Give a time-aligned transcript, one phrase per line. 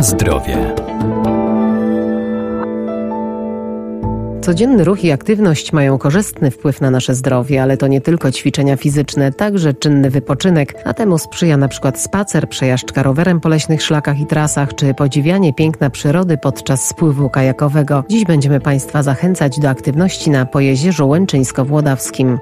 [0.00, 0.74] Zdrowie.
[4.40, 8.76] Codzienny ruch i aktywność mają korzystny wpływ na nasze zdrowie, ale to nie tylko ćwiczenia
[8.76, 14.20] fizyczne, także czynny wypoczynek, a temu sprzyja na przykład spacer, przejażdżka rowerem po leśnych szlakach
[14.20, 18.04] i trasach, czy podziwianie piękna przyrody podczas spływu kajakowego.
[18.08, 22.38] Dziś będziemy Państwa zachęcać do aktywności na Pojezierzu Łęczyńsko-Włodawskim.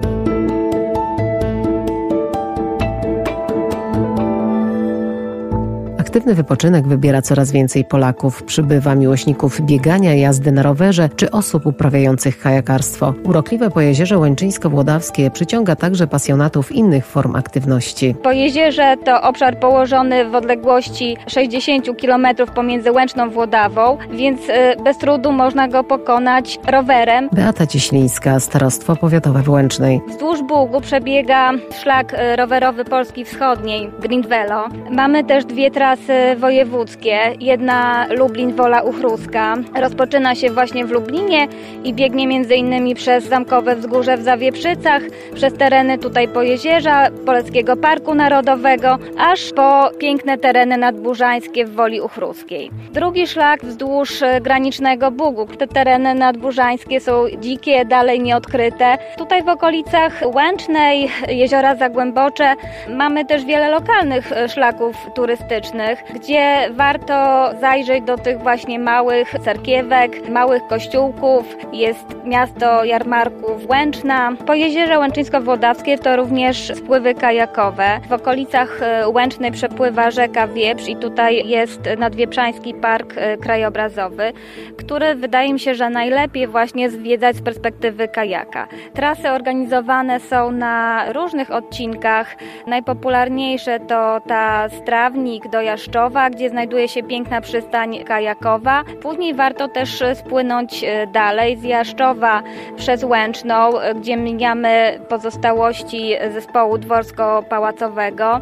[6.18, 8.42] Aktywny wypoczynek wybiera coraz więcej Polaków.
[8.42, 13.14] Przybywa miłośników biegania, jazdy na rowerze czy osób uprawiających kajakarstwo.
[13.24, 18.14] Urokliwe Pojezierze Łęczyńsko-Włodawskie przyciąga także pasjonatów innych form aktywności.
[18.22, 24.52] Pojezierze to obszar położony w odległości 60 km pomiędzy Łęczną Włodawą, więc y,
[24.84, 27.28] bez trudu można go pokonać rowerem.
[27.32, 30.00] Beata Cieślińska, Starostwo Powiatowe w Łęcznej.
[30.08, 34.68] Wzdłuż Bugu przebiega szlak y, rowerowy Polski Wschodniej, Green Velo.
[34.90, 37.18] Mamy też dwie trasy wojewódzkie.
[37.40, 39.56] Jedna Lublin-Wola Uchruska.
[39.80, 41.48] Rozpoczyna się właśnie w Lublinie
[41.84, 42.24] i biegnie
[42.56, 45.02] innymi przez Zamkowe Wzgórze w Zawieprzycach,
[45.34, 52.70] przez tereny tutaj Pojezierza, Polskiego Parku Narodowego, aż po piękne tereny nadburzańskie w Woli Uchruskiej.
[52.92, 55.46] Drugi szlak wzdłuż granicznego Bugu.
[55.46, 58.98] Te tereny nadburzańskie są dzikie, dalej nieodkryte.
[59.18, 62.54] Tutaj w okolicach Łęcznej, Jeziora Zagłębocze
[62.88, 70.66] mamy też wiele lokalnych szlaków turystycznych gdzie warto zajrzeć do tych właśnie małych cerkiewek, małych
[70.66, 71.56] kościółków.
[71.72, 74.32] Jest miasto jarmarków Łęczna.
[74.46, 78.00] Po jeziorze Łęczyńsko-Włodawskie to również spływy kajakowe.
[78.08, 84.32] W okolicach e, Łęcznej przepływa rzeka Wieprz i tutaj jest Nadwieprzański Park e, Krajobrazowy,
[84.78, 88.68] który wydaje mi się, że najlepiej właśnie zwiedzać z perspektywy kajaka.
[88.94, 92.36] Trasy organizowane są na różnych odcinkach.
[92.66, 98.84] Najpopularniejsze to ta Strawnik do Jaszczowa, gdzie znajduje się piękna przystań kajakowa.
[99.02, 102.42] Później warto też spłynąć e, dalej z Jaszczowa
[102.76, 108.40] przez Łęczną, e, gdzie mijamy pozostałości zespołu dworsko-pałacowego,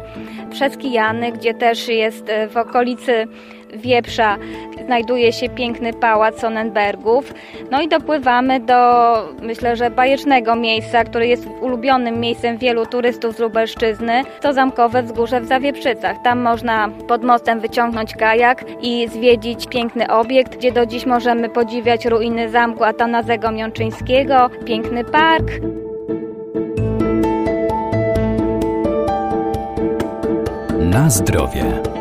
[0.51, 3.27] przez Kijany, gdzie też jest e, w okolicy
[3.73, 4.37] Wieprza
[4.85, 7.33] znajduje się piękny pałac Sonnenbergów.
[7.71, 13.39] No i dopływamy do, myślę, że bajecznego miejsca, które jest ulubionym miejscem wielu turystów z
[13.39, 14.23] Lubelszczyzny.
[14.41, 16.17] To zamkowe wzgórze w Zawieprzycach.
[16.23, 22.05] Tam można pod mostem wyciągnąć kajak i zwiedzić piękny obiekt, gdzie do dziś możemy podziwiać
[22.05, 25.51] ruiny zamku Atanazego Miączyńskiego, piękny park.
[30.79, 31.96] Na zdrowie.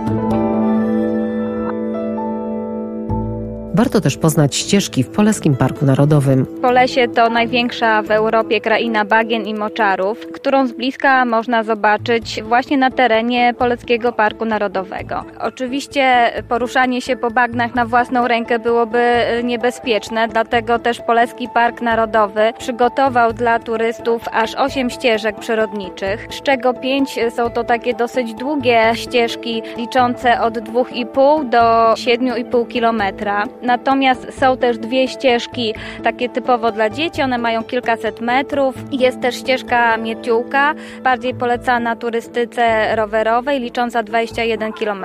[3.77, 6.47] Warto też poznać ścieżki w Polskim Parku Narodowym.
[6.63, 12.79] Polesie to największa w Europie kraina bagien i moczarów, którą z bliska można zobaczyć właśnie
[12.79, 15.25] na terenie Polskiego Parku Narodowego.
[15.41, 19.03] Oczywiście poruszanie się po bagnach na własną rękę byłoby
[19.45, 26.75] niebezpieczne, dlatego też Polski Park Narodowy przygotował dla turystów aż 8 ścieżek przyrodniczych, z czego
[26.75, 33.45] 5 są to takie dosyć długie ścieżki liczące od 2,5 do 7,5 kilometra.
[33.67, 38.75] Natomiast są też dwie ścieżki takie typowo dla dzieci, one mają kilkaset metrów.
[38.93, 45.05] Jest też ścieżka Mieciółka, bardziej polecana turystyce rowerowej, licząca 21 km.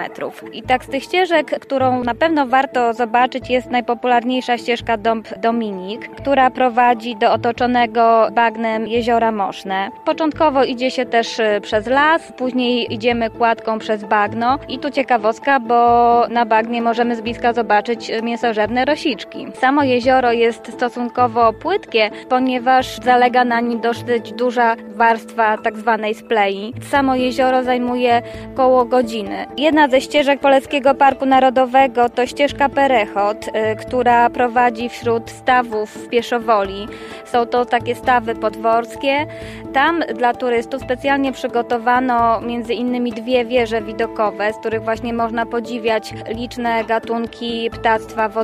[0.54, 6.10] I tak z tych ścieżek, którą na pewno warto zobaczyć, jest najpopularniejsza ścieżka Dąb Dominik,
[6.16, 9.92] która prowadzi do otoczonego bagnem jeziora Moszne.
[10.06, 15.60] Początkowo idzie się też y, przez las, później idziemy kładką przez bagno i tu ciekawostka,
[15.60, 19.48] bo na bagnie możemy z bliska zobaczyć y, mięso mięsożerne rosiczki.
[19.54, 26.74] Samo jezioro jest stosunkowo płytkie, ponieważ zalega na nim dosyć duża warstwa tak zwanej splei.
[26.90, 28.22] Samo jezioro zajmuje
[28.56, 29.46] koło godziny.
[29.58, 36.10] Jedna ze ścieżek Polskiego Parku Narodowego to ścieżka Perechot, y, która prowadzi wśród stawów w
[36.10, 36.88] Pieszowoli.
[37.26, 39.26] Są to takie stawy podworskie.
[39.74, 46.14] Tam dla turystów specjalnie przygotowano między innymi dwie wieże widokowe, z których właśnie można podziwiać
[46.28, 48.41] liczne gatunki ptactwa wodnego.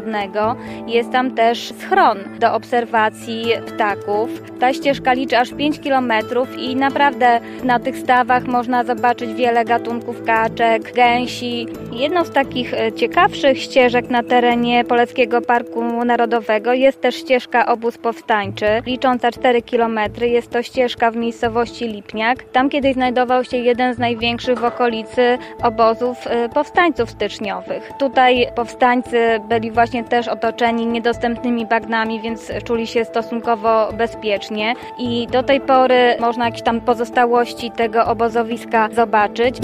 [0.87, 4.29] Jest tam też schron do obserwacji ptaków.
[4.59, 6.11] Ta ścieżka liczy aż 5 km
[6.57, 11.67] i naprawdę na tych stawach można zobaczyć wiele gatunków kaczek, gęsi.
[11.91, 17.97] Jedną z takich e, ciekawszych ścieżek na terenie Polskiego Parku Narodowego jest też ścieżka Obóz
[17.97, 19.99] Powstańczy, licząca 4 km.
[20.21, 22.43] Jest to ścieżka w miejscowości Lipniak.
[22.43, 27.91] Tam kiedyś znajdował się jeden z największych w okolicy obozów e, powstańców styczniowych.
[27.99, 35.43] Tutaj powstańcy byli właśnie też otoczeni niedostępnymi bagnami, więc czuli się stosunkowo bezpiecznie i do
[35.43, 39.57] tej pory można jakieś tam pozostałości tego obozowiska zobaczyć.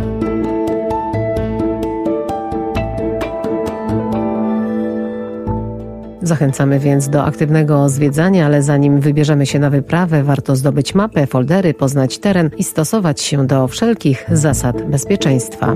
[6.21, 11.73] Zachęcamy więc do aktywnego zwiedzania, ale zanim wybierzemy się na wyprawę, warto zdobyć mapę, foldery,
[11.73, 15.75] poznać teren i stosować się do wszelkich zasad bezpieczeństwa.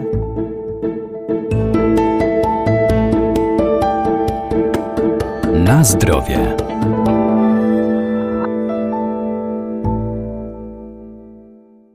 [5.68, 6.67] Na zdrowie.